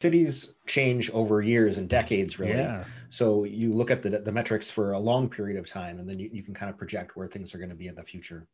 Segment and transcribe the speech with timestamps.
[0.00, 2.84] cities change over years and decades really Yeah.
[3.10, 6.18] so you look at the, the metrics for a long period of time and then
[6.18, 8.46] you, you can kind of project where things are going to be in the future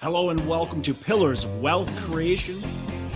[0.00, 2.56] Hello and welcome to Pillars of Wealth Creation,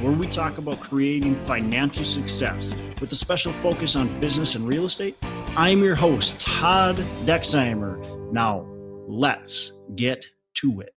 [0.00, 4.84] where we talk about creating financial success with a special focus on business and real
[4.84, 5.16] estate.
[5.56, 8.30] I'm your host, Todd Dexheimer.
[8.32, 8.66] Now,
[9.08, 10.95] let's get to it.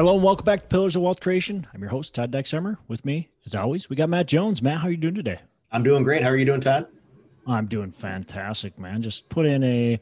[0.00, 1.66] Hello and welcome back to Pillars of Wealth Creation.
[1.74, 2.78] I'm your host, Todd Dexheimer.
[2.88, 4.62] With me, as always, we got Matt Jones.
[4.62, 5.40] Matt, how are you doing today?
[5.72, 6.86] i'm doing great how are you doing todd
[7.46, 9.02] I'm doing fantastic, man.
[9.02, 10.00] Just put in a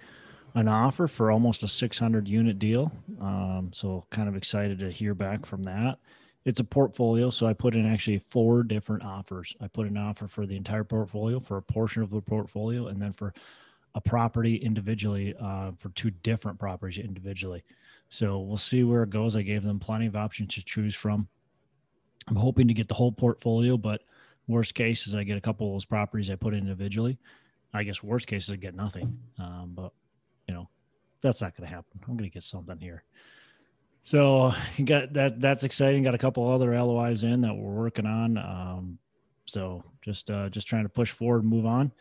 [0.55, 2.93] an offer for almost a 600 unit deal.
[3.21, 5.99] Um, so kind of excited to hear back from that.
[6.45, 9.57] It's a portfolio, so I put in actually four different offers.
[9.61, 13.03] I put an offer for the entire portfolio, for a portion of the portfolio, and
[13.03, 13.35] then for
[13.97, 17.65] a property individually, uh, for two different properties individually.
[18.09, 19.37] So we'll see where it goes.
[19.37, 21.29] I gave them plenty of options to choose from.
[22.29, 24.03] I'm hoping to get the whole portfolio, but
[24.47, 27.19] worst case is I get a couple of those properties I put individually.
[27.73, 29.19] I guess worst case is I get nothing.
[29.39, 29.93] Um, but
[30.47, 30.69] you know,
[31.21, 32.01] that's not going to happen.
[32.07, 33.05] I'm going to get something here.
[34.03, 34.53] So
[34.85, 35.41] got that.
[35.41, 36.03] That's exciting.
[36.03, 38.39] Got a couple other LOIs in that we're working on.
[38.39, 38.99] Um,
[39.45, 41.93] so just uh, just trying to push forward, and move on.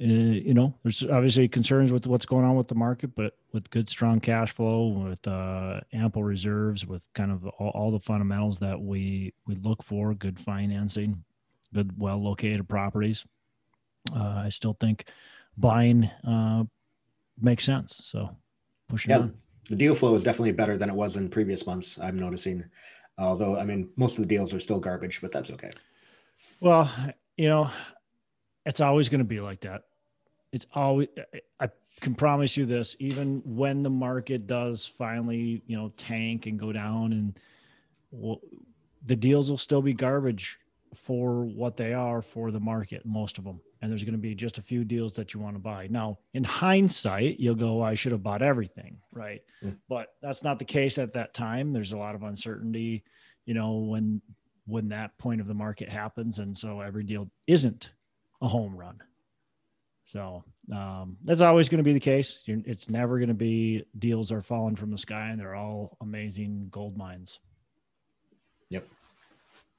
[0.00, 3.68] Uh, you know, there's obviously concerns with what's going on with the market, but with
[3.70, 8.58] good, strong cash flow, with uh, ample reserves, with kind of all, all the fundamentals
[8.60, 11.24] that we we look for, good financing,
[11.74, 13.24] good, well located properties.
[14.14, 15.06] Uh, I still think
[15.56, 16.64] buying uh,
[17.40, 18.00] makes sense.
[18.04, 18.36] So
[18.88, 19.34] pushing yeah on.
[19.68, 22.64] the deal flow is definitely better than it was in previous months i'm noticing
[23.18, 25.70] although i mean most of the deals are still garbage but that's okay
[26.60, 26.90] Well,
[27.36, 27.70] you know,
[28.66, 29.82] it's always going to be like that.
[30.52, 31.08] It's always,
[31.60, 31.68] I
[32.00, 36.72] can promise you this, even when the market does finally, you know, tank and go
[36.72, 37.38] down and
[38.10, 38.40] well,
[39.04, 40.58] the deals will still be garbage
[40.94, 43.60] for what they are for the market, most of them.
[43.80, 45.86] And there's going to be just a few deals that you want to buy.
[45.88, 48.98] Now, in hindsight, you'll go, I should have bought everything.
[49.12, 49.42] Right.
[49.88, 51.72] But that's not the case at that time.
[51.72, 53.04] There's a lot of uncertainty,
[53.44, 54.20] you know, when
[54.68, 57.88] when that point of the market happens and so every deal isn't
[58.42, 59.00] a home run
[60.08, 60.42] so
[60.74, 64.32] um, that's always going to be the case You're, it's never going to be deals
[64.32, 67.40] are falling from the sky and they're all amazing gold mines
[68.70, 68.86] Yep.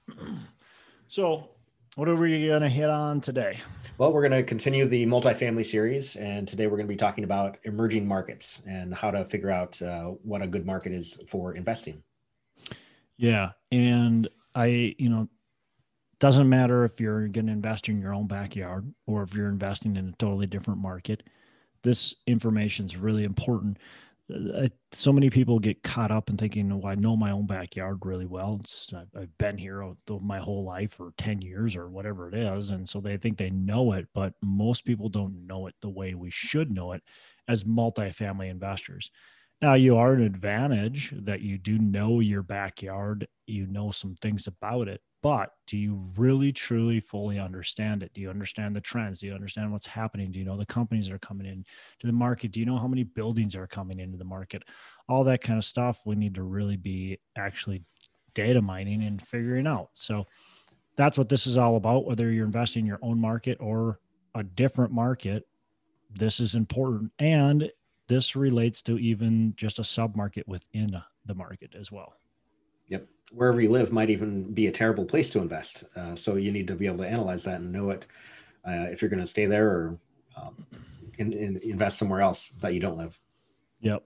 [1.07, 1.49] so
[1.95, 3.57] what are we going to hit on today
[3.97, 7.23] Well, we're going to continue the multifamily series, and today we're going to be talking
[7.23, 11.55] about emerging markets and how to figure out uh, what a good market is for
[11.55, 12.03] investing.
[13.17, 15.27] yeah and i you know
[16.19, 19.95] doesn't matter if you're going to invest in your own backyard or if you're investing
[19.95, 21.23] in a totally different market
[21.83, 23.77] this information is really important.
[24.31, 27.97] Uh, so many people get caught up in thinking oh i know my own backyard
[28.03, 28.59] really well.
[28.61, 29.83] It's, I've, been here
[30.21, 33.49] my whole life or 10 years or whatever it is and so they think they
[33.49, 37.01] know it but most people don't know it the way we should know it
[37.47, 39.09] as multifamily investors
[39.61, 44.47] now you are an advantage that you do know your backyard you know some things
[44.47, 48.13] about it but do you really truly fully understand it?
[48.13, 49.19] Do you understand the trends?
[49.19, 50.31] Do you understand what's happening?
[50.31, 51.65] Do you know the companies that are coming in
[51.99, 52.51] to the market?
[52.51, 54.63] Do you know how many buildings are coming into the market?
[55.09, 57.83] All that kind of stuff we need to really be actually
[58.33, 59.89] data mining and figuring out.
[59.93, 60.25] So
[60.95, 62.05] that's what this is all about.
[62.05, 63.99] Whether you're investing in your own market or
[64.35, 65.45] a different market
[66.11, 67.11] this is important.
[67.19, 67.71] And
[68.09, 72.13] this relates to even just a sub market within the market as well
[72.89, 73.07] Yep.
[73.31, 75.83] Wherever you live might even be a terrible place to invest.
[75.95, 78.05] Uh, so you need to be able to analyze that and know it
[78.67, 79.97] uh, if you're going to stay there or
[80.35, 80.55] um,
[81.17, 83.19] in, in, invest somewhere else that you don't live.
[83.81, 84.03] Yep.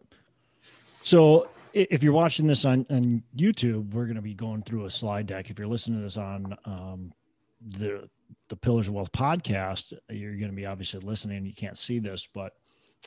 [1.04, 4.90] So if you're watching this on, on YouTube, we're going to be going through a
[4.92, 5.50] slide deck.
[5.50, 7.14] If you're listening to this on um,
[7.62, 8.10] the
[8.50, 11.46] the Pillars of Wealth podcast, you're going to be obviously listening.
[11.46, 12.54] You can't see this, but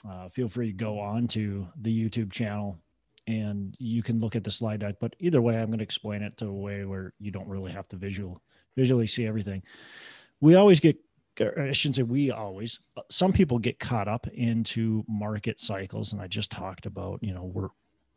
[0.09, 2.79] uh, feel free to go on to the YouTube channel
[3.27, 4.97] and you can look at the slide deck.
[5.01, 7.73] But either way, I'm going to explain it to a way where you don't really
[7.73, 8.41] have to visual
[8.77, 9.63] visually see everything.
[10.41, 10.99] We always get
[11.41, 16.13] I shouldn't say we always, some people get caught up into market cycles.
[16.13, 17.69] And I just talked about, you know, we're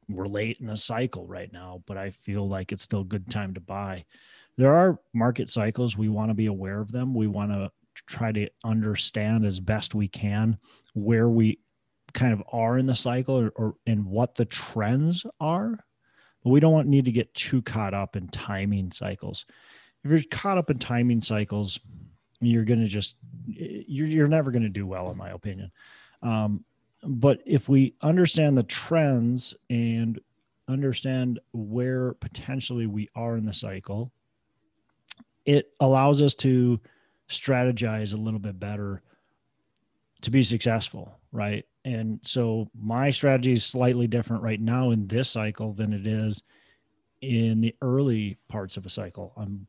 [0.08, 3.30] we're late in a cycle right now, but I feel like it's still a good
[3.30, 4.06] time to buy.
[4.58, 5.96] There are market cycles.
[5.96, 7.14] We want to be aware of them.
[7.14, 7.72] We want to
[8.08, 10.58] try to understand as best we can
[10.96, 11.60] where we
[12.14, 15.80] kind of are in the cycle or, or what the trends are.
[16.44, 19.46] But we don't want need to get too caught up in timing cycles.
[20.04, 21.80] If you're caught up in timing cycles,
[22.40, 25.72] you're going to just you're, you're never going to do well in my opinion
[26.22, 26.64] um,
[27.04, 30.22] but if we understand the trends and
[30.70, 34.14] understand where potentially we are in the cycle
[35.46, 36.80] it allows us to
[37.30, 39.02] strategize a little bit better
[40.22, 41.66] to be successful, right?
[41.90, 46.44] And so my strategy is slightly different right now in this cycle than it is
[47.22, 49.34] in the early parts of a cycle.
[49.36, 49.66] I'm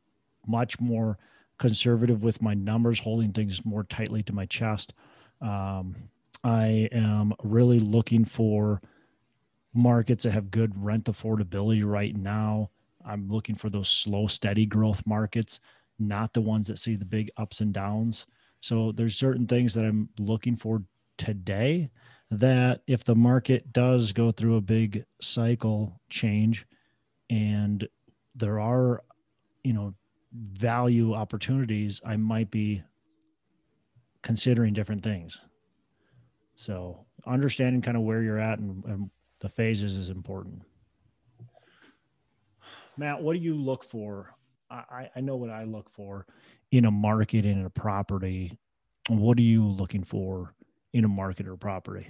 [0.47, 1.19] much more
[1.59, 4.93] conservative with my numbers, holding things more tightly to my chest.
[5.41, 5.97] Um,
[6.45, 8.83] I am really looking for
[9.73, 12.71] markets that have good rent affordability right now.
[13.03, 15.61] I'm looking for those slow, steady growth markets,
[15.99, 18.27] not the ones that see the big ups and downs.
[18.61, 20.83] So there's certain things that I'm looking for
[21.17, 21.91] today
[22.31, 26.65] that if the market does go through a big cycle change
[27.29, 27.89] and
[28.35, 29.03] there are,
[29.65, 29.95] you know,
[30.33, 32.83] value opportunities, I might be
[34.23, 35.41] considering different things.
[36.55, 39.11] So understanding kind of where you're at and, and
[39.41, 40.63] the phases is important.
[42.97, 44.35] Matt, what do you look for?
[44.71, 46.27] I, I know what I look for
[46.71, 48.57] in a market in a property.
[49.09, 50.55] What are you looking for
[50.93, 52.09] in a market or property?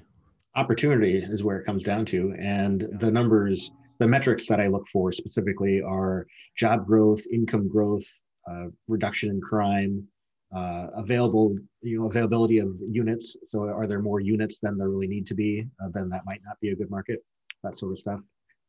[0.57, 2.35] Opportunity is where it comes down to.
[2.41, 6.27] And the numbers, the metrics that I look for specifically are
[6.57, 8.07] job growth, income growth,
[8.51, 10.07] uh, reduction in crime,
[10.55, 13.37] uh, available, you know, availability of units.
[13.51, 15.67] So are there more units than there really need to be?
[15.83, 17.25] Uh, then that might not be a good market.
[17.63, 18.21] That sort of stuff.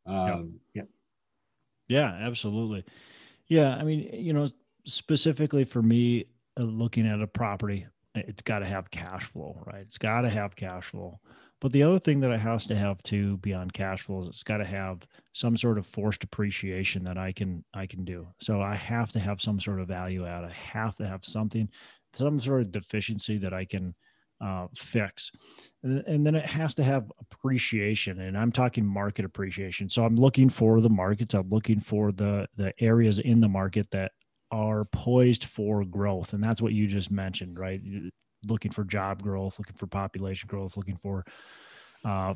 [0.06, 0.84] Um, yeah.
[1.88, 2.86] Yeah, absolutely.
[3.48, 4.50] Yeah, I mean, you know,
[4.86, 6.26] specifically for me,
[6.60, 9.82] uh, looking at a property, it's got to have cash flow, right?
[9.82, 11.20] It's got to have cash flow.
[11.62, 14.44] But the other thing that it has to have too beyond cash flow is it's
[14.44, 18.28] got to have some sort of forced appreciation that I can I can do.
[18.42, 20.44] So I have to have some sort of value add.
[20.44, 21.70] I have to have something,
[22.14, 23.94] some sort of deficiency that I can
[24.44, 25.32] uh, fix,
[25.84, 28.22] and, and then it has to have appreciation.
[28.22, 29.88] And I'm talking market appreciation.
[29.88, 31.36] So I'm looking for the markets.
[31.36, 34.14] I'm looking for the the areas in the market that
[34.50, 37.80] are poised for growth, and that's what you just mentioned, right?
[38.48, 41.26] Looking for job growth, looking for population growth, looking for,
[42.06, 42.34] uh,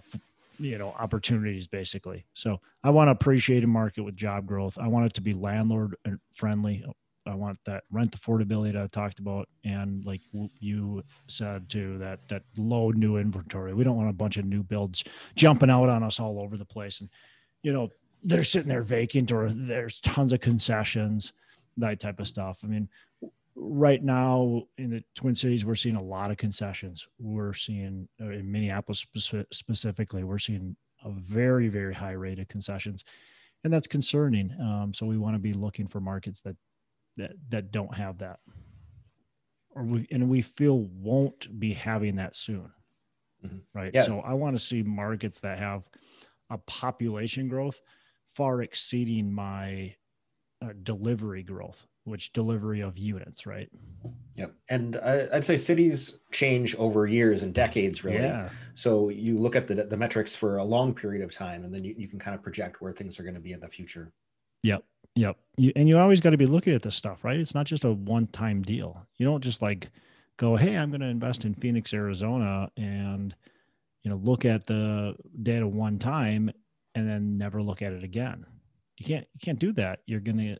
[0.60, 2.25] you know, opportunities basically.
[2.34, 4.78] So I want to appreciate a market with job growth.
[4.80, 5.96] I want it to be landlord
[6.34, 6.86] friendly.
[7.28, 10.22] I want that rent affordability that I talked about, and like
[10.60, 13.74] you said too, that that low new inventory.
[13.74, 15.04] We don't want a bunch of new builds
[15.36, 17.10] jumping out on us all over the place, and
[17.63, 17.90] you know
[18.24, 21.34] they're sitting there vacant or there's tons of concessions,
[21.78, 22.60] that type of stuff.
[22.63, 22.90] I mean,
[23.56, 27.07] right now in the Twin Cities, we're seeing a lot of concessions.
[27.19, 29.06] We're seeing uh, in Minneapolis
[29.52, 33.06] specifically, we're seeing a very, very high rate of concessions,
[33.63, 34.52] and that's concerning.
[34.60, 36.56] Um, so we want to be looking for markets that
[37.18, 38.40] that that don't have that,
[39.72, 42.72] or we and we feel won't be having that soon,
[43.46, 43.58] mm-hmm.
[43.74, 43.92] right?
[43.94, 44.04] Yeah.
[44.04, 45.84] So I want to see markets that have
[46.50, 47.81] a population growth
[48.36, 49.96] far exceeding my
[50.62, 53.68] uh, delivery growth which delivery of units, right?
[54.36, 54.54] Yep.
[54.69, 58.19] And I, would say cities change over years and decades, really.
[58.19, 58.50] Yeah.
[58.75, 61.84] So you look at the, the metrics for a long period of time, and then
[61.84, 64.12] you, you can kind of project where things are going to be in the future.
[64.63, 64.84] Yep.
[65.16, 65.38] Yep.
[65.57, 67.40] You, and you always got to be looking at this stuff, right?
[67.40, 69.04] It's not just a one time deal.
[69.18, 69.90] You don't just like
[70.38, 73.36] go, hey, I'm going to invest in Phoenix, Arizona, and,
[74.04, 76.51] you know, look at the data one time
[76.94, 78.46] and then never look at it again.
[78.97, 80.00] You can't, you can't do that.
[80.06, 80.57] You're to,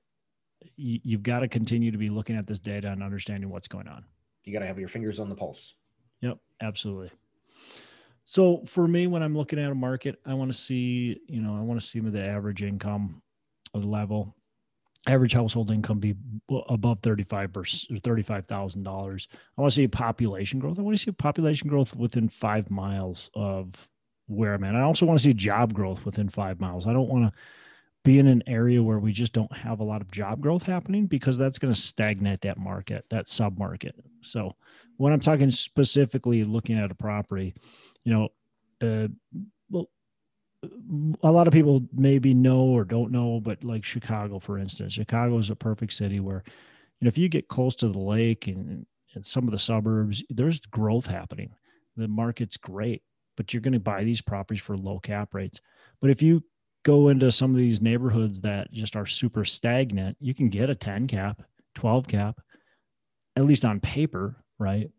[0.76, 3.88] you, have got to continue to be looking at this data and understanding what's going
[3.88, 4.04] on.
[4.46, 5.74] You got to have your fingers on the pulse.
[6.22, 7.12] Yep, absolutely.
[8.26, 11.56] So for me, when I'm looking at a market, I want to see, you know,
[11.56, 13.22] I want to see the average income
[13.74, 14.36] of the level,
[15.08, 16.16] average household income be
[16.68, 18.88] above 35 or $35,000.
[18.88, 20.80] I want to see population growth.
[20.80, 23.88] I want to see population growth within five miles of
[24.28, 24.76] where I'm at.
[24.76, 26.88] I also want to see job growth within five miles.
[26.88, 27.40] I don't want to
[28.06, 31.08] be in an area where we just don't have a lot of job growth happening
[31.08, 33.96] because that's going to stagnate that market, that sub market.
[34.22, 34.56] So
[34.98, 37.56] when I'm talking specifically looking at a property,
[38.04, 38.30] you know,
[38.80, 39.08] uh,
[39.72, 39.90] well,
[41.24, 45.40] a lot of people maybe know or don't know, but like Chicago, for instance, Chicago
[45.40, 46.44] is a perfect city where,
[47.00, 48.86] you know, if you get close to the lake and,
[49.16, 51.56] and some of the suburbs, there's growth happening.
[51.98, 53.02] The market's great,
[53.36, 55.60] but you're going to buy these properties for low cap rates.
[56.02, 56.44] But if you
[56.86, 60.76] go into some of these neighborhoods that just are super stagnant, you can get a
[60.76, 61.42] 10 cap,
[61.74, 62.40] 12 cap,
[63.36, 64.90] at least on paper, right?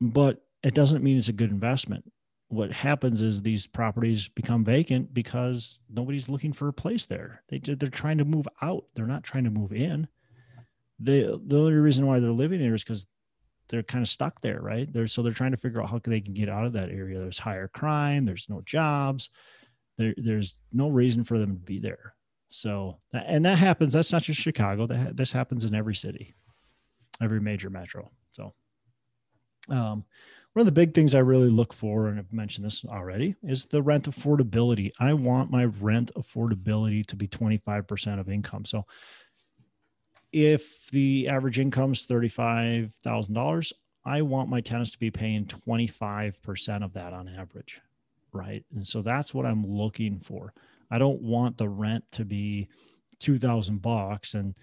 [0.00, 2.04] But it doesn't mean it's a good investment.
[2.48, 7.42] What happens is these properties become vacant because nobody's looking for a place there.
[7.48, 8.84] They they're trying to move out.
[8.94, 10.06] They're not trying to move in.
[11.00, 13.06] The the only reason why they're living there is because
[13.68, 14.92] they're kind of stuck there, right?
[14.92, 17.18] They're so they're trying to figure out how they can get out of that area.
[17.18, 18.26] There's higher crime.
[18.26, 19.30] There's no jobs
[19.98, 22.14] there, there's no reason for them to be there.
[22.48, 23.92] So, and that happens.
[23.92, 24.86] That's not just Chicago.
[24.86, 26.34] That this happens in every city,
[27.20, 28.10] every major metro.
[28.30, 28.54] So,
[29.68, 30.04] um,
[30.52, 33.66] one of the big things I really look for, and I've mentioned this already, is
[33.66, 34.90] the rent affordability.
[34.98, 38.64] I want my rent affordability to be 25% of income.
[38.64, 38.86] So,
[40.32, 43.72] if the average income is $35,000,
[44.04, 47.80] I want my tenants to be paying 25% of that on average.
[48.36, 48.64] Right.
[48.74, 50.52] And so that's what I'm looking for.
[50.90, 52.68] I don't want the rent to be
[53.20, 54.54] 2000 bucks and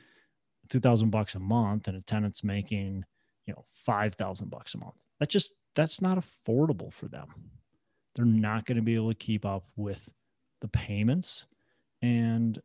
[0.70, 3.04] 2000 bucks a month and a tenant's making,
[3.46, 5.04] you know, 5000 bucks a month.
[5.20, 7.28] That just that's not affordable for them.
[8.16, 10.08] They're not going to be able to keep up with
[10.62, 11.46] the payments
[12.02, 12.62] and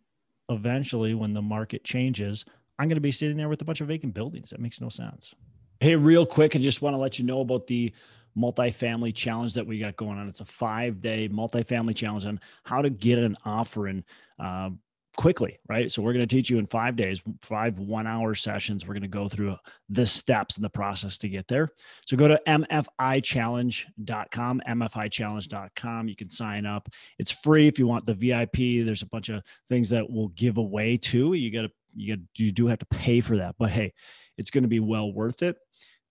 [0.48, 2.44] eventually when the market changes,
[2.78, 4.50] I'm going to be sitting there with a bunch of vacant buildings.
[4.50, 5.34] That makes no sense.
[5.80, 7.92] Hey, real quick, I just want to let you know about the
[8.38, 10.28] multifamily challenge that we got going on.
[10.28, 14.04] It's a five day multifamily challenge on how to get an offer in
[14.38, 14.70] uh,
[15.18, 15.90] quickly, right?
[15.90, 18.86] So we're going to teach you in five days, five one hour sessions.
[18.86, 19.56] We're going to go through
[19.88, 21.72] the steps in the process to get there.
[22.06, 26.08] So go to mfichallenge.com, mfichallenge.com.
[26.08, 26.88] You can sign up.
[27.18, 28.86] It's free if you want the VIP.
[28.86, 31.34] There's a bunch of things that we'll give away too.
[31.34, 33.92] You got to, you got, you do have to pay for that, but hey,
[34.36, 35.56] it's going to be well worth it.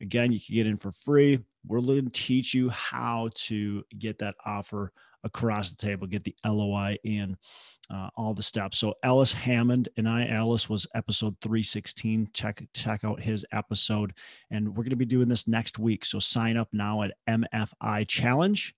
[0.02, 1.40] Again, you can get in for free.
[1.68, 4.92] We're going to teach you how to get that offer
[5.24, 7.38] across the table, get the LOI in,
[7.90, 8.78] uh, all the steps.
[8.78, 12.30] So Ellis Hammond and I, Ellis was episode 316.
[12.34, 14.14] Check check out his episode,
[14.52, 16.06] and we're going to be doing this next week.
[16.06, 18.74] So sign up now at MFI Challenge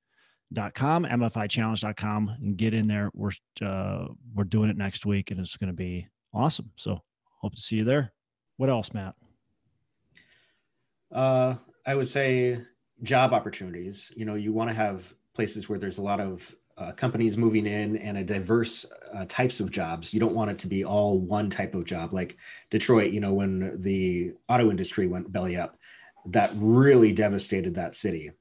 [0.52, 3.32] dot com mfichallenge.com and get in there we're
[3.62, 7.00] uh, we're doing it next week and it's going to be awesome so
[7.42, 8.12] hope to see you there
[8.58, 9.14] what else matt
[11.14, 11.56] uh,
[11.86, 12.62] I would say
[13.04, 14.12] job opportunities.
[14.16, 17.66] You know, you want to have places where there's a lot of uh, companies moving
[17.66, 20.14] in and a diverse uh, types of jobs.
[20.14, 22.14] You don't want it to be all one type of job.
[22.14, 22.38] Like
[22.70, 25.78] Detroit, you know, when the auto industry went belly up,
[26.28, 28.32] that really devastated that city.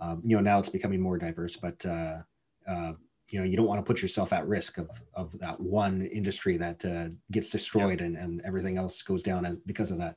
[0.00, 2.18] Um, you know, now it's becoming more diverse, but uh,
[2.66, 2.92] uh
[3.30, 6.56] you know, you don't want to put yourself at risk of of that one industry
[6.56, 10.16] that uh, gets destroyed and, and everything else goes down as because of that.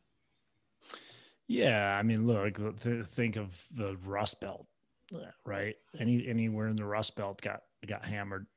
[1.52, 4.68] Yeah, I mean, look, think of the Rust Belt,
[5.46, 5.76] right?
[6.00, 8.48] Any anywhere in the Rust Belt got got hammered.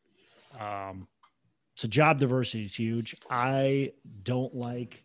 [0.60, 1.08] Um,
[1.74, 3.16] so job diversity is huge.
[3.28, 5.02] I don't like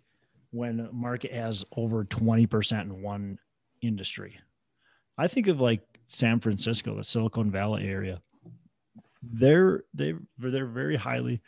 [0.51, 3.39] when market has over twenty percent in one
[3.81, 4.39] industry.
[5.17, 8.21] I think of like San Francisco, the Silicon Valley area.
[9.23, 11.41] They're they they're very highly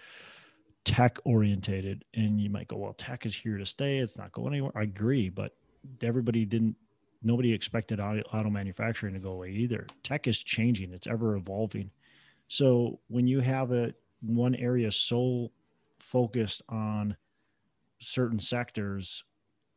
[0.85, 3.99] tech orientated, and you might go, well, tech is here to stay.
[3.99, 4.71] It's not going anywhere.
[4.75, 5.53] I agree, but
[6.01, 6.75] everybody didn't
[7.23, 9.85] nobody expected auto, manufacturing to go away either.
[10.03, 10.91] Tech is changing.
[10.91, 11.91] It's ever evolving.
[12.47, 15.51] So when you have a one area so
[15.99, 17.15] focused on
[17.99, 19.23] certain sectors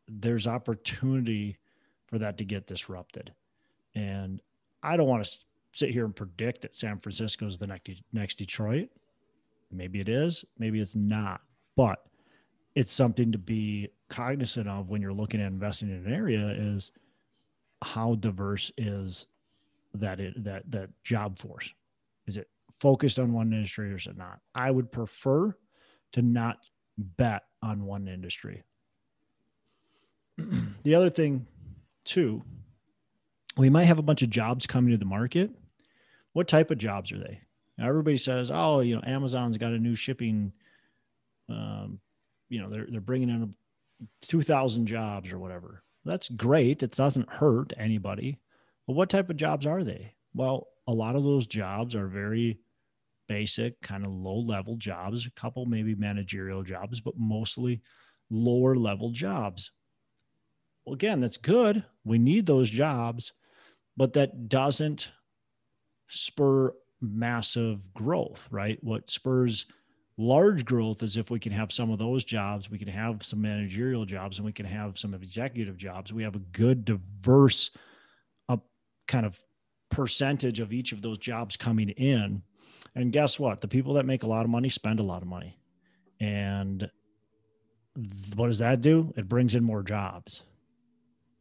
[0.09, 1.59] there's opportunity
[2.07, 3.33] for that to get disrupted.
[3.95, 4.41] And
[4.83, 5.39] i don't want to
[5.73, 8.89] sit here and predict that san francisco is the next next detroit.
[9.71, 11.41] Maybe it is maybe it's not.
[11.77, 12.05] But
[12.75, 16.93] it's something to be cognizant of when you're looking at investing in an area is
[17.83, 19.27] how diverse is
[19.95, 21.73] that it, that that job force?
[22.27, 22.49] Is it
[22.81, 24.41] focused on one industry or is it not?
[24.55, 25.57] I would prefer
[26.13, 26.59] to not
[26.97, 28.63] bet on one industry.
[30.83, 31.47] The other thing
[32.05, 32.43] too
[33.57, 35.51] we might have a bunch of jobs coming to the market.
[36.35, 37.41] What type of jobs are they?
[37.79, 40.53] Now, everybody says oh you know amazon's got a new shipping
[41.49, 42.01] um,
[42.55, 43.55] you know they're they're bringing in
[44.23, 45.83] 2000 jobs or whatever.
[46.05, 46.83] That's great.
[46.83, 48.39] It doesn't hurt anybody.
[48.87, 50.15] But what type of jobs are they?
[50.35, 52.59] Well a lot of those jobs are very
[53.27, 57.81] basic kind of low level jobs a couple maybe managerial jobs but mostly
[58.31, 59.73] lower level jobs.
[60.85, 61.85] Well again that's good.
[62.05, 63.33] We need those jobs
[63.97, 65.11] but that doesn't
[66.09, 68.79] spur massive growth right?
[68.81, 69.67] What spurs
[70.17, 73.41] large growth is if we can have some of those jobs, we can have some
[73.41, 76.13] managerial jobs, and we can have some executive jobs.
[76.13, 77.71] We have a good, diverse,
[78.49, 78.59] uh,
[79.09, 79.41] kind of
[79.91, 82.43] percentage of each of those jobs coming in.
[82.95, 83.61] And guess what?
[83.61, 85.59] The people that make a lot of money spend a lot of money.
[86.21, 86.89] And
[88.37, 89.13] what does that do?
[89.17, 90.43] It brings in more jobs.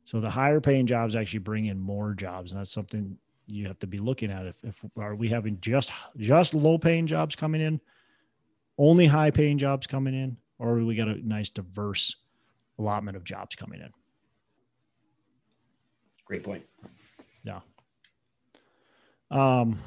[0.05, 2.51] So the higher paying jobs actually bring in more jobs.
[2.51, 4.45] And that's something you have to be looking at.
[4.45, 7.79] If, if are we having just just low paying jobs coming in?
[8.77, 12.15] Only high paying jobs coming in, or we got a nice diverse
[12.77, 13.89] allotment of jobs coming in?
[16.25, 16.63] Great point.
[17.43, 17.59] Yeah.
[19.29, 19.79] Um,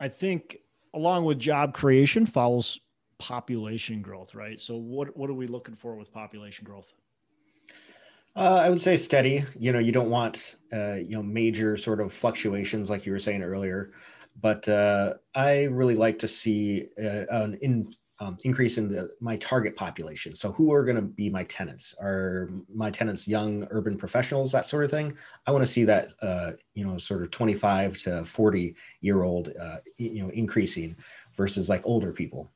[0.00, 0.58] I think
[0.94, 2.80] along with job creation follows
[3.18, 4.60] population growth, right?
[4.60, 6.92] So what what are we looking for with population growth?
[8.34, 9.44] Uh, I would say steady.
[9.58, 13.18] You know, you don't want uh, you know major sort of fluctuations like you were
[13.18, 13.92] saying earlier,
[14.40, 19.36] but uh, I really like to see uh, an in, um, increase in the, my
[19.36, 20.34] target population.
[20.34, 21.94] So, who are going to be my tenants?
[22.00, 25.16] Are my tenants young urban professionals, that sort of thing?
[25.46, 29.52] I want to see that uh, you know sort of 25 to 40 year old
[29.60, 30.96] uh, you know increasing
[31.36, 32.50] versus like older people.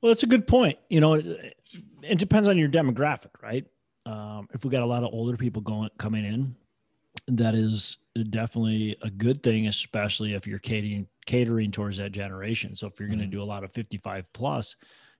[0.00, 0.78] Well, that's a good point.
[0.90, 1.56] You know, it,
[2.02, 3.64] it depends on your demographic, right?
[4.04, 6.56] Um, if we got a lot of older people going coming in,
[7.36, 7.98] that is
[8.30, 12.74] definitely a good thing, especially if you're catering catering towards that generation.
[12.74, 13.18] So if you're mm-hmm.
[13.18, 14.76] going to do a lot of 55 plus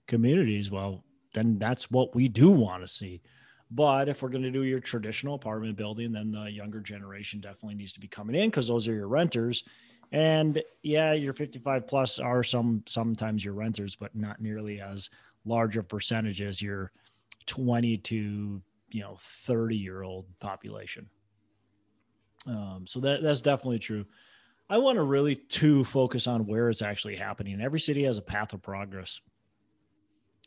[0.06, 1.04] communities, well,
[1.34, 3.22] then that's what we do want to see.
[3.70, 7.76] But if we're going to do your traditional apartment building, then the younger generation definitely
[7.76, 9.64] needs to be coming in because those are your renters.
[10.10, 15.08] And yeah, your 55 plus are some sometimes your renters, but not nearly as
[15.46, 16.92] large a percentage as your
[17.46, 21.08] 20 to you know 30 year old population
[22.46, 24.04] um, so that that's definitely true.
[24.68, 27.60] I want to really to focus on where it's actually happening.
[27.60, 29.20] Every city has a path of progress.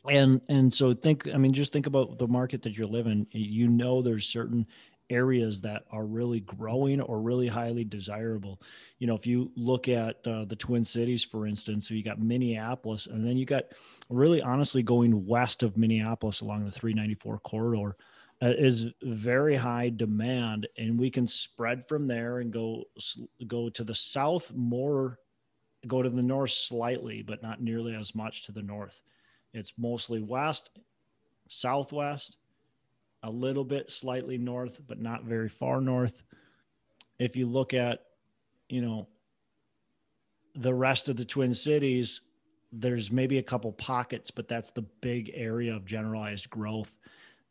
[0.08, 3.26] And and so think i mean just think about the market that you're living.
[3.30, 4.66] You know there's certain
[5.10, 8.60] areas that are really growing or really highly desirable.
[8.98, 12.20] You know, if you look at uh, the Twin Cities, for instance, so you got
[12.20, 13.64] Minneapolis, and then you got
[14.08, 17.96] really honestly going west of Minneapolis along the 394 corridor
[18.42, 22.84] uh, is very high demand, and we can spread from there and go
[23.46, 25.18] go to the south more,
[25.86, 29.00] go to the north slightly, but not nearly as much to the north.
[29.54, 30.70] It's mostly west,
[31.48, 32.36] southwest,
[33.22, 36.22] a little bit slightly north, but not very far north.
[37.18, 38.00] If you look at,
[38.68, 39.08] you know,
[40.54, 42.20] the rest of the Twin Cities,
[42.70, 46.94] there's maybe a couple pockets, but that's the big area of generalized growth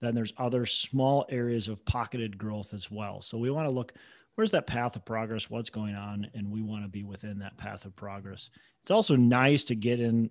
[0.02, 3.22] then there's other small areas of pocketed growth as well.
[3.22, 3.94] So we want to look
[4.36, 7.58] where's that path of progress, what's going on, and we want to be within that
[7.58, 8.50] path of progress.
[8.82, 10.30] It's also nice to get in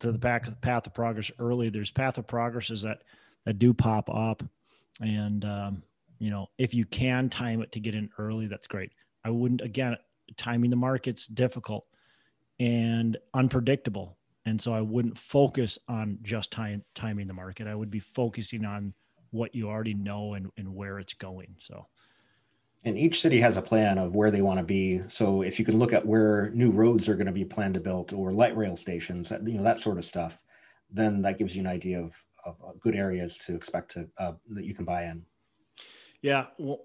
[0.00, 1.68] to the back of the path of progress early.
[1.68, 3.02] There's path of progresses that
[3.46, 4.42] that do pop up,
[5.00, 5.82] and um,
[6.18, 8.92] you know if you can time it to get in early, that's great.
[9.24, 9.96] I wouldn't again
[10.36, 11.86] timing the market's difficult
[12.58, 17.66] and unpredictable and so I wouldn't focus on just time, timing the market.
[17.66, 18.94] I would be focusing on
[19.30, 21.56] what you already know and, and where it's going.
[21.58, 21.86] So,
[22.84, 25.00] and each city has a plan of where they want to be.
[25.08, 27.80] So if you can look at where new roads are going to be planned to
[27.80, 30.38] build or light rail stations, you know, that sort of stuff,
[30.90, 32.12] then that gives you an idea of,
[32.44, 35.22] of good areas to expect to, uh, that you can buy in.
[36.22, 36.46] Yeah.
[36.58, 36.80] Well,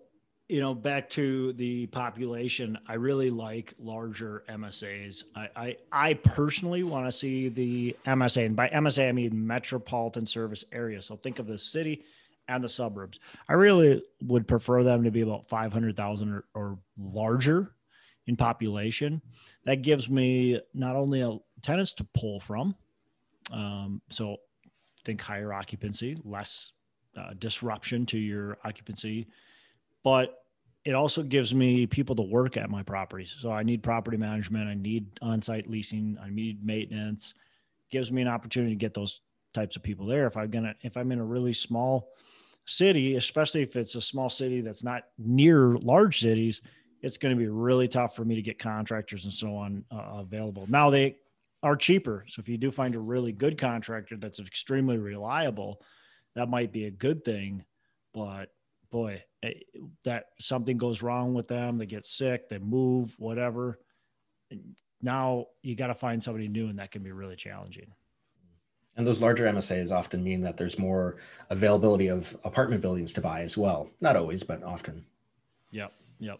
[0.48, 5.24] you know, back to the population, I really like larger MSAs.
[5.36, 10.26] I I, I personally want to see the MSA, and by MSA I mean metropolitan
[10.26, 11.02] service area.
[11.02, 12.04] So think of the city
[12.48, 13.20] and the suburbs.
[13.50, 17.72] I really would prefer them to be about five hundred thousand or, or larger
[18.28, 19.22] in population.
[19.66, 22.76] That gives me not only a tenants to pull from,
[23.52, 24.38] um, so
[25.06, 26.74] think higher occupancy, less
[27.18, 29.28] uh, disruption to your occupancy
[30.06, 30.44] but
[30.86, 33.36] it also gives me people to work at my properties.
[33.40, 37.34] So I need property management, I need on-site leasing, I need maintenance.
[37.90, 39.22] Gives me an opportunity to get those
[39.54, 40.28] types of people there.
[40.28, 42.10] If I'm gonna, if I'm in a really small
[42.66, 46.62] city, especially if it's a small city that's not near large cities,
[47.02, 50.20] it's going to be really tough for me to get contractors and so on uh,
[50.20, 50.66] available.
[50.68, 51.18] Now they
[51.64, 55.82] are cheaper, so if you do find a really good contractor that's extremely reliable,
[56.36, 57.64] that might be a good thing.
[58.14, 58.50] But
[58.96, 59.52] boy, eh,
[60.06, 63.78] that something goes wrong with them, they get sick, they move, whatever.
[65.02, 67.92] Now you got to find somebody new, and that can be really challenging.
[68.96, 71.18] And those larger MSAs often mean that there's more
[71.50, 73.90] availability of apartment buildings to buy as well.
[74.00, 75.06] Not always, but often.
[75.72, 75.92] Yep.
[76.20, 76.40] Yep.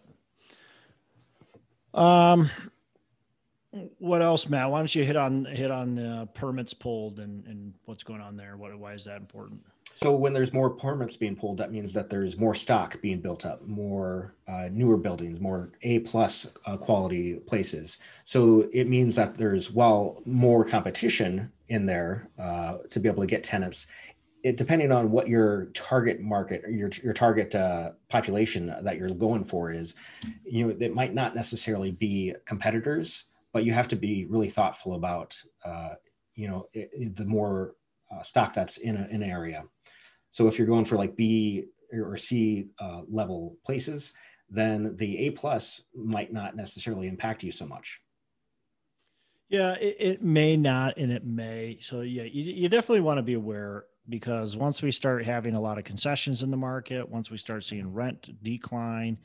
[1.94, 2.50] Um,
[4.00, 4.70] what else, Matt?
[4.70, 8.38] Why don't you hit on hit on the permits pulled and and what's going on
[8.38, 8.58] there?
[8.58, 9.62] What why is that important?
[9.96, 13.46] So when there's more permits being pulled, that means that there's more stock being built
[13.46, 17.98] up, more uh, newer buildings, more A plus uh, quality places.
[18.26, 23.28] So it means that there's well more competition in there uh, to be able to
[23.28, 23.88] get tenants.
[24.44, 29.10] It, depending on what your target market or your your target uh, population that you're
[29.10, 29.96] going for is,
[30.46, 33.24] you know, it might not necessarily be competitors,
[33.56, 35.92] but you have to be really thoughtful about, uh,
[36.36, 37.76] you know, it, the more
[38.12, 39.64] uh, stock that's in, a, in an area.
[40.32, 41.64] So if you're going for like B
[41.94, 44.12] or C uh, level places,
[44.50, 48.02] then the A plus might not necessarily impact you so much.
[49.48, 51.78] Yeah, it, it may not, and it may.
[51.80, 55.62] So yeah, you, you definitely want to be aware because once we start having a
[55.62, 59.18] lot of concessions in the market, once we start seeing rent decline,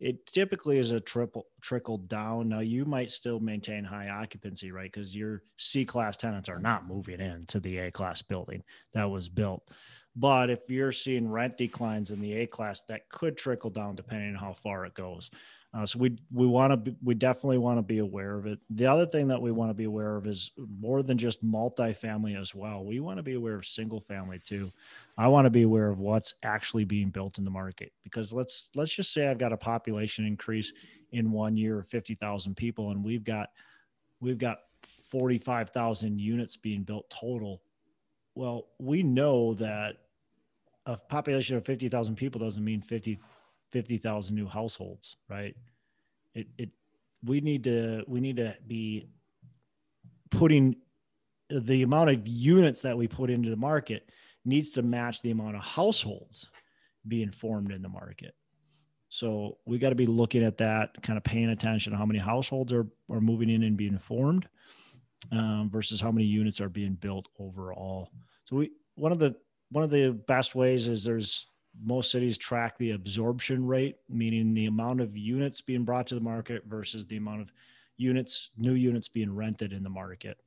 [0.00, 2.48] it typically is a triple trickle down.
[2.48, 4.90] Now you might still maintain high occupancy, right?
[4.92, 9.10] Because your C class tenants are not moving in to the A class building that
[9.10, 9.70] was built.
[10.16, 14.30] But if you're seeing rent declines in the A class, that could trickle down depending
[14.30, 15.30] on how far it goes.
[15.76, 18.60] Uh, so we we want to we definitely want to be aware of it.
[18.70, 22.40] The other thing that we want to be aware of is more than just multifamily
[22.40, 22.84] as well.
[22.84, 24.70] We want to be aware of single family too.
[25.18, 28.68] I want to be aware of what's actually being built in the market because let's
[28.76, 30.72] let's just say I've got a population increase
[31.10, 33.48] in one year of fifty thousand people, and we've got
[34.20, 34.58] we've got
[35.10, 37.62] forty five thousand units being built total.
[38.36, 39.96] Well, we know that
[40.86, 43.18] a population of fifty thousand people doesn't mean fifty
[43.74, 45.56] 50,000 new households, right?
[46.32, 46.68] It, it,
[47.24, 49.08] we need to, we need to be
[50.30, 50.76] putting
[51.50, 54.08] the amount of units that we put into the market
[54.44, 56.46] needs to match the amount of households
[57.08, 58.36] being formed in the market.
[59.08, 62.20] So we got to be looking at that, kind of paying attention to how many
[62.20, 64.46] households are, are moving in and being formed
[65.32, 68.08] um, versus how many units are being built overall.
[68.44, 69.34] So we, one of the,
[69.72, 71.48] one of the best ways is there's
[71.82, 76.20] most cities track the absorption rate, meaning the amount of units being brought to the
[76.20, 77.52] market versus the amount of
[77.96, 80.38] units, new units being rented in the market.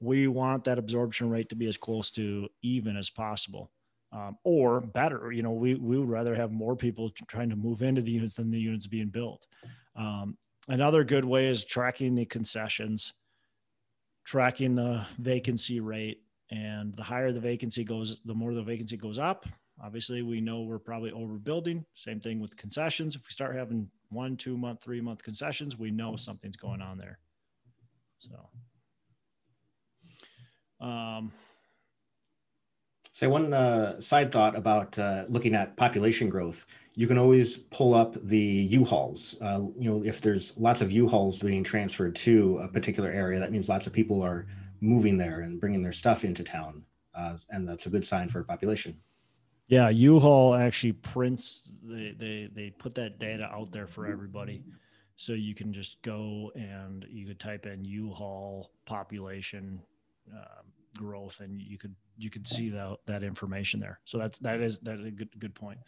[0.00, 3.70] We want that absorption rate to be as close to even as possible.
[4.12, 7.82] Um, or better, you know, we, we would rather have more people trying to move
[7.82, 9.46] into the units than the units being built.
[9.96, 13.14] Um, another good way is tracking the concessions,
[14.24, 19.18] tracking the vacancy rate, and the higher the vacancy goes, the more the vacancy goes
[19.18, 19.46] up,
[19.82, 21.84] Obviously, we know we're probably overbuilding.
[21.94, 23.14] Same thing with concessions.
[23.14, 26.98] If we start having one, two month, three month concessions, we know something's going on
[26.98, 27.18] there.
[28.18, 28.48] So,
[30.86, 31.32] um,
[33.16, 36.66] Say one uh, side thought about uh, looking at population growth.
[36.96, 39.36] You can always pull up the U-Hauls.
[39.40, 43.52] Uh, you know, if there's lots of U-Hauls being transferred to a particular area, that
[43.52, 44.46] means lots of people are
[44.82, 46.84] moving there and bringing their stuff into town,
[47.14, 48.94] uh, and that's a good sign for population.
[49.68, 54.62] Yeah, U-Haul actually prints they they they put that data out there for everybody.
[55.16, 59.80] So you can just go and you could type in U-Haul population
[60.32, 60.62] uh,
[60.96, 63.98] growth, and you could you could see that that information there.
[64.04, 65.78] So that's that is that is a good good point.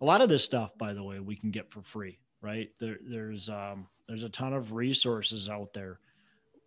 [0.00, 2.70] A lot of this stuff, by the way, we can get for free, right?
[2.78, 5.98] There, there's um, there's a ton of resources out there.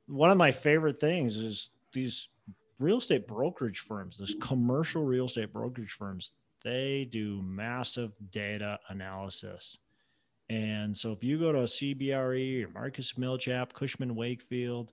[0.08, 2.28] One of my favorite things is these
[2.80, 4.48] real estate brokerage firms, this mm-hmm.
[4.48, 6.34] commercial real estate brokerage firms,
[6.64, 9.78] they do massive data analysis.
[10.50, 14.92] And so if you go to a CBRE or Marcus Millichap, Cushman Wakefield,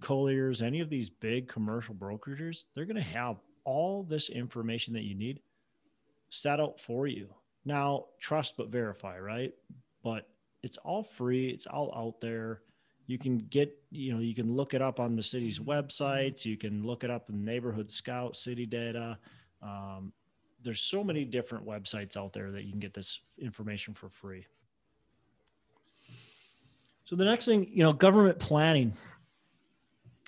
[0.00, 5.04] Colliers, any of these big commercial brokerages, they're going to have all this information that
[5.04, 5.40] you need
[6.30, 7.28] set out for you.
[7.64, 9.52] Now, trust but verify, right?
[10.02, 10.28] But
[10.62, 12.62] it's all free, it's all out there
[13.08, 16.44] you can get you know you can look it up on the city's websites.
[16.44, 19.18] You can look it up in neighborhood scout city data.
[19.62, 20.12] Um,
[20.62, 24.46] there's so many different websites out there that you can get this information for free.
[27.04, 28.92] So the next thing you know government planning.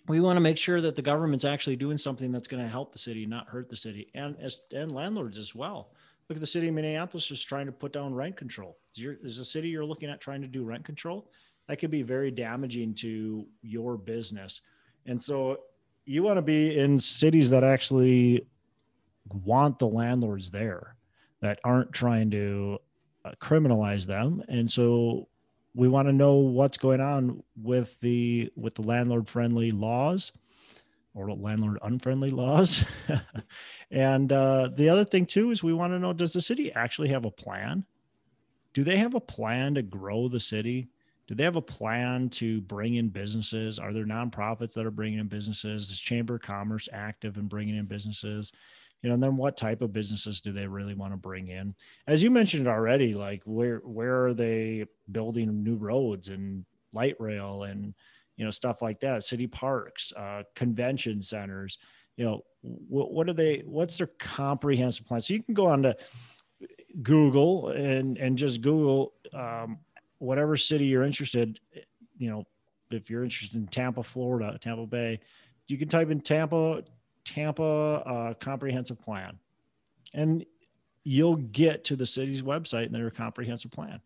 [0.08, 2.92] We want to make sure that the government's actually doing something that's going to help
[2.92, 5.92] the city not hurt the city and as and landlords as well.
[6.28, 8.78] Look at the city of minneapolis just trying to put down rent control.
[8.96, 11.28] Is, your, is the city you're looking at trying to do rent control
[11.70, 14.60] that could be very damaging to your business.
[15.06, 15.58] And so
[16.04, 18.44] you want to be in cities that actually
[19.44, 20.96] want the landlords there
[21.42, 22.78] that aren't trying to
[23.24, 24.42] uh, criminalize them.
[24.48, 25.28] And so
[25.72, 30.32] we want to know what's going on with the with the landlord friendly laws
[31.14, 32.84] or landlord unfriendly laws.
[33.92, 37.10] and uh, the other thing too is we want to know does the city actually
[37.10, 37.84] have a plan?
[38.74, 40.88] Do they have a plan to grow the city?
[41.30, 43.78] Do they have a plan to bring in businesses?
[43.78, 45.88] Are there nonprofits that are bringing in businesses?
[45.88, 48.50] Is Chamber of Commerce active in bringing in businesses?
[49.00, 51.76] You know, and then what type of businesses do they really want to bring in?
[52.08, 57.62] As you mentioned already, like where where are they building new roads and light rail
[57.62, 57.94] and
[58.36, 59.24] you know stuff like that?
[59.24, 61.78] City parks, uh, convention centers.
[62.16, 63.62] You know, what, what are they?
[63.64, 65.22] What's their comprehensive plan?
[65.22, 65.96] So you can go on to
[67.04, 69.78] Google and and just Google um,
[70.20, 71.58] whatever city you're interested,
[72.16, 72.44] you know,
[72.90, 75.20] if you're interested in Tampa, Florida, Tampa Bay,
[75.66, 76.84] you can type in Tampa,
[77.24, 79.38] Tampa uh, comprehensive plan,
[80.14, 80.44] and
[81.04, 84.00] you'll get to the city's website and their comprehensive plan.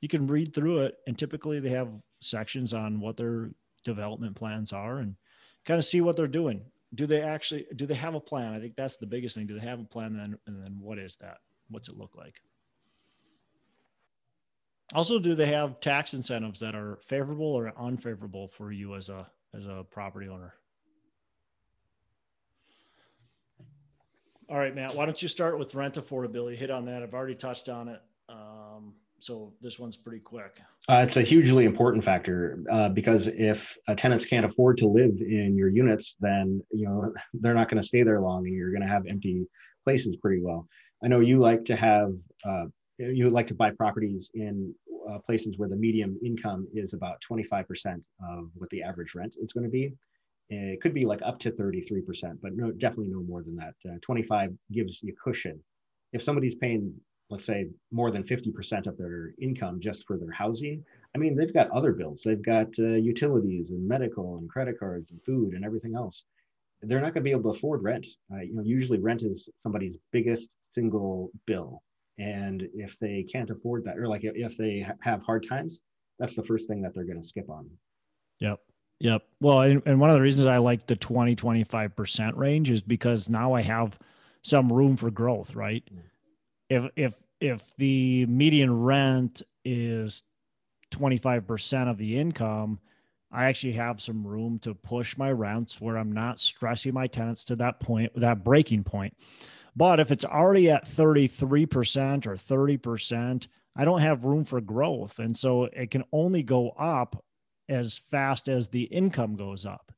[0.00, 1.88] You can read through it, and typically they have
[2.20, 3.50] sections on what they're
[3.84, 5.16] development plans are and
[5.64, 6.62] kind of see what they're doing.
[6.94, 8.52] Do they actually do they have a plan?
[8.52, 9.46] I think that's the biggest thing.
[9.46, 10.16] Do they have a plan?
[10.16, 11.38] Then and then what is that?
[11.68, 12.40] What's it look like?
[14.94, 19.26] Also, do they have tax incentives that are favorable or unfavorable for you as a
[19.54, 20.54] as a property owner?
[24.48, 24.96] All right, Matt.
[24.96, 26.56] Why don't you start with rent affordability?
[26.56, 27.04] Hit on that.
[27.04, 28.02] I've already touched on it.
[28.28, 30.58] Um, so this one's pretty quick.
[30.88, 35.56] Uh, it's a hugely important factor uh, because if tenants can't afford to live in
[35.56, 38.82] your units, then you know they're not going to stay there long, and you're going
[38.82, 39.46] to have empty
[39.84, 40.66] places pretty well.
[41.04, 42.64] I know you like to have uh,
[43.08, 44.74] you would like to buy properties in
[45.08, 47.64] uh, places where the median income is about 25%
[48.22, 49.92] of what the average rent is going to be.
[50.50, 53.74] It could be like up to 33%, but no, definitely no more than that.
[53.88, 55.62] Uh, 25 gives you cushion.
[56.12, 56.92] If somebody's paying,
[57.30, 60.84] let's say, more than 50% of their income just for their housing,
[61.14, 62.22] I mean, they've got other bills.
[62.24, 66.24] They've got uh, utilities and medical and credit cards and food and everything else.
[66.82, 68.06] They're not going to be able to afford rent.
[68.32, 71.80] Uh, you know, usually rent is somebody's biggest single bill
[72.18, 75.80] and if they can't afford that, or like if they have hard times,
[76.18, 77.68] that's the first thing that they're going to skip on.
[78.40, 78.60] Yep.
[79.00, 79.22] Yep.
[79.40, 83.30] Well, and, and one of the reasons I like the 20, 25% range is because
[83.30, 83.98] now I have
[84.42, 85.82] some room for growth, right?
[85.92, 86.02] Mm.
[86.68, 90.22] If, if, if the median rent is
[90.92, 92.78] 25% of the income,
[93.32, 97.44] I actually have some room to push my rents where I'm not stressing my tenants
[97.44, 99.16] to that point, that breaking point.
[99.76, 105.18] But if it's already at 33% or 30%, I don't have room for growth.
[105.18, 107.24] And so it can only go up
[107.68, 109.92] as fast as the income goes up.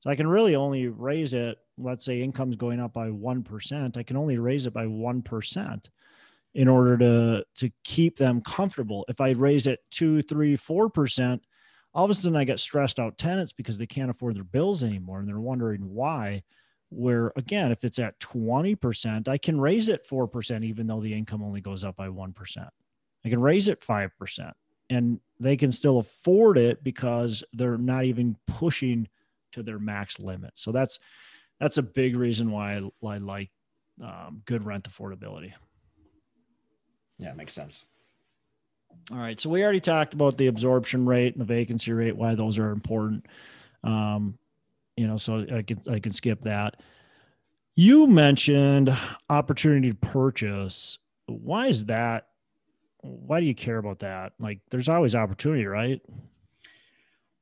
[0.00, 4.02] So I can really only raise it, let's say income's going up by 1%, I
[4.02, 5.88] can only raise it by 1%
[6.54, 9.04] in order to to keep them comfortable.
[9.08, 11.42] If I raise it two, three, four percent,
[11.92, 14.82] all of a sudden I get stressed out tenants because they can't afford their bills
[14.82, 16.42] anymore and they're wondering why
[16.94, 21.42] where again if it's at 20% i can raise it 4% even though the income
[21.42, 22.68] only goes up by 1%
[23.24, 24.52] i can raise it 5%
[24.90, 29.08] and they can still afford it because they're not even pushing
[29.52, 30.52] to their max limit.
[30.54, 30.98] So that's
[31.60, 33.50] that's a big reason why i, I like
[34.02, 35.52] um, good rent affordability.
[37.18, 37.84] Yeah it makes sense.
[39.10, 39.40] All right.
[39.40, 42.70] So we already talked about the absorption rate and the vacancy rate why those are
[42.70, 43.26] important.
[43.82, 44.38] Um,
[44.96, 46.76] you know, so I can I can skip that.
[47.76, 48.96] You mentioned
[49.28, 50.98] opportunity to purchase.
[51.26, 52.28] Why is that?
[53.00, 54.32] Why do you care about that?
[54.38, 56.00] Like, there's always opportunity, right?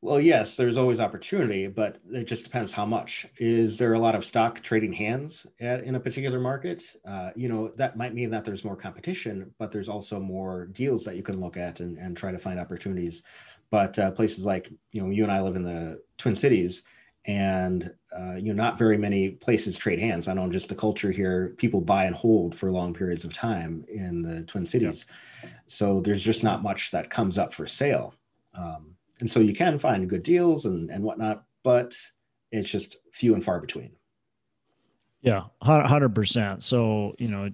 [0.01, 3.27] Well, yes, there's always opportunity, but it just depends how much.
[3.39, 6.83] Is there a lot of stock trading hands at, in a particular market?
[7.07, 11.05] Uh, you know, that might mean that there's more competition, but there's also more deals
[11.05, 13.23] that you can look at and, and try to find opportunities.
[13.71, 16.83] But uh, places like, you know, you and I live in the Twin Cities
[17.25, 20.29] and uh, you know not very many places trade hands.
[20.29, 23.85] I know just the culture here people buy and hold for long periods of time
[23.89, 25.07] in the twin cities.
[25.67, 28.15] So there's just not much that comes up for sale.
[28.55, 31.97] Um, and so you can find good deals and, and whatnot but
[32.51, 33.93] it's just few and far between.
[35.21, 37.51] Yeah 100% so you know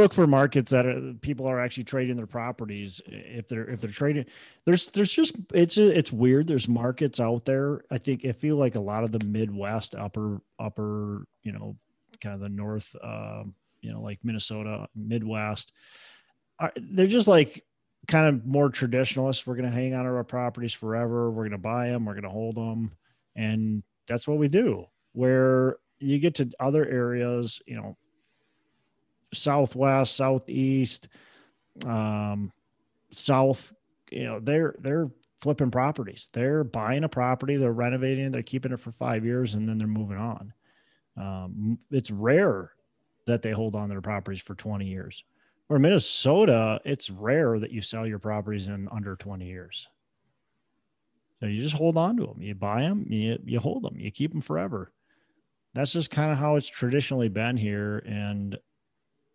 [0.00, 3.90] look for markets that are, people are actually trading their properties if they're if they're
[3.90, 4.26] trading.
[4.64, 6.46] There's there's just it's it's weird.
[6.46, 7.82] There's markets out there.
[7.90, 11.76] I think i feel like a lot of the midwest upper upper you know
[12.20, 15.72] kind of the north um, you know like minnesota midwest
[16.58, 17.64] are, they're just like
[18.08, 19.46] kind of more traditionalists.
[19.46, 21.30] We're going to hang on to our properties forever.
[21.30, 22.92] We're going to buy them we're going to hold them
[23.36, 27.96] and that's what we do where you get to other areas you know
[29.32, 31.08] southwest, southeast,
[31.86, 32.52] um,
[33.10, 33.72] south.
[34.10, 36.28] You know, they're they're flipping properties.
[36.32, 39.78] They're buying a property, they're renovating it, they're keeping it for five years, and then
[39.78, 40.52] they're moving on.
[41.16, 42.72] Um, it's rare
[43.26, 45.24] that they hold on to their properties for 20 years.
[45.68, 49.88] Or Minnesota, it's rare that you sell your properties in under 20 years.
[51.38, 52.42] So you just hold on to them.
[52.42, 54.92] You buy them, you, you hold them, you keep them forever.
[55.74, 57.98] That's just kind of how it's traditionally been here.
[57.98, 58.58] And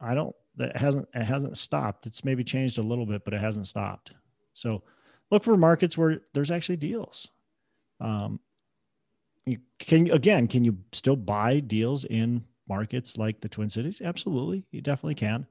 [0.05, 2.05] I don't that hasn't it hasn't stopped.
[2.05, 4.11] It's maybe changed a little bit, but it hasn't stopped.
[4.53, 4.83] So
[5.31, 7.29] look for markets where there's actually deals.
[7.99, 8.39] Um,
[9.45, 14.01] you can again, can you still buy deals in markets like the Twin Cities?
[14.03, 15.47] Absolutely, you definitely can.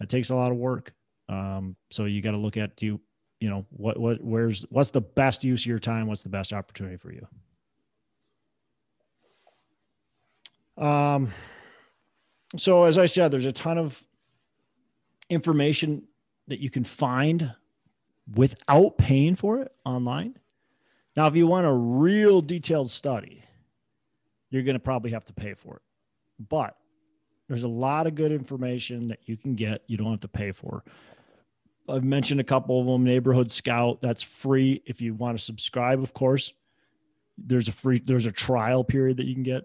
[0.00, 0.92] It takes a lot of work.
[1.28, 3.00] Um, so you got to look at you,
[3.40, 6.06] you know what what where's what's the best use of your time?
[6.06, 7.26] What's the best opportunity for you?
[10.76, 11.32] Um,
[12.56, 14.04] so as I said, there's a ton of
[15.30, 16.04] information
[16.48, 17.52] that you can find
[18.34, 20.38] without paying for it online.
[21.16, 23.42] Now, if you want a real detailed study,
[24.50, 25.82] you're going to probably have to pay for it.
[26.48, 26.76] But
[27.48, 29.82] there's a lot of good information that you can get.
[29.86, 30.84] You don't have to pay for.
[31.88, 33.04] I've mentioned a couple of them.
[33.04, 36.52] Neighborhood Scout, that's free if you want to subscribe, of course.
[37.36, 39.64] There's a free, there's a trial period that you can get.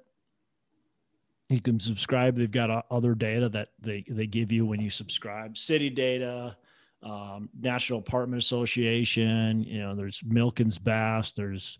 [1.49, 2.35] You can subscribe.
[2.35, 5.57] They've got uh, other data that they, they give you when you subscribe.
[5.57, 6.57] City data,
[7.01, 9.63] um, National Apartment Association.
[9.63, 11.31] You know, there's Milken's Bass.
[11.31, 11.79] There's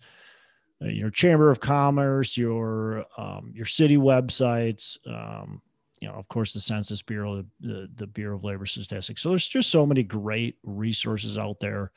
[0.82, 4.98] uh, your Chamber of Commerce, your um, your city websites.
[5.06, 5.62] Um,
[6.00, 9.22] you know, of course, the Census Bureau, the, the, the Bureau of Labor Statistics.
[9.22, 11.92] So there's just so many great resources out there.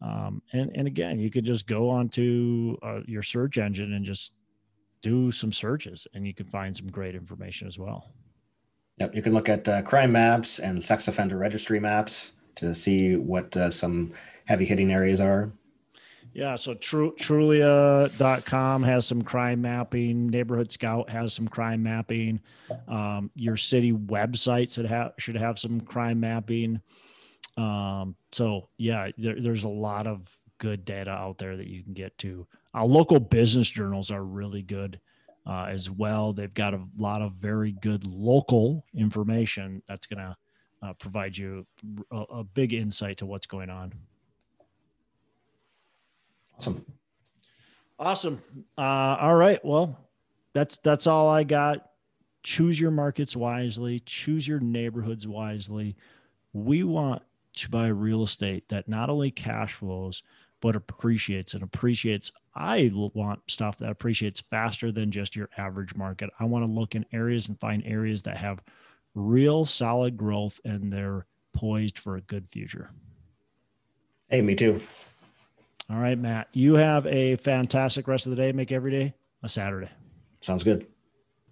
[0.00, 4.32] Um, and and again, you could just go onto uh, your search engine and just
[5.02, 8.12] do some searches, and you can find some great information as well.
[8.98, 13.14] Yep, you can look at uh, crime maps and sex offender registry maps to see
[13.16, 14.12] what uh, some
[14.46, 15.52] heavy hitting areas are.
[16.34, 20.28] Yeah, so Tru- Trulia.com has some crime mapping.
[20.28, 22.40] Neighborhood Scout has some crime mapping.
[22.86, 26.80] Um, your city websites that have, should have some crime mapping.
[27.56, 31.92] Um, so yeah, there, there's a lot of good data out there that you can
[31.92, 32.46] get to.
[32.78, 35.00] Our local business journals are really good
[35.44, 36.32] uh, as well.
[36.32, 40.36] They've got a lot of very good local information that's going to
[40.80, 41.66] uh, provide you
[42.12, 43.94] a, a big insight to what's going on.
[46.56, 46.84] Awesome.
[47.98, 48.40] Awesome.
[48.76, 49.58] Uh, all right.
[49.64, 49.98] Well,
[50.52, 51.84] that's that's all I got.
[52.44, 53.98] Choose your markets wisely.
[54.06, 55.96] Choose your neighborhoods wisely.
[56.52, 57.22] We want
[57.54, 60.22] to buy real estate that not only cash flows
[60.60, 62.32] but appreciates and appreciates.
[62.54, 66.30] I want stuff that appreciates faster than just your average market.
[66.38, 68.60] I want to look in areas and find areas that have
[69.14, 72.90] real solid growth and they're poised for a good future.
[74.28, 74.80] Hey, me too.
[75.90, 76.48] All right, Matt.
[76.52, 78.52] You have a fantastic rest of the day.
[78.52, 79.88] Make every day a Saturday.
[80.40, 80.86] Sounds good.